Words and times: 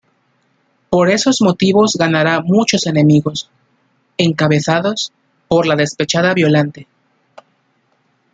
Por 0.89 1.11
esos 1.11 1.41
motivos 1.43 1.95
ganará 1.95 2.41
muchos 2.41 2.87
enemigos, 2.87 3.51
encabezados 4.17 5.13
por 5.47 5.67
la 5.67 5.75
despechada 5.75 6.33
Violante. 6.33 6.87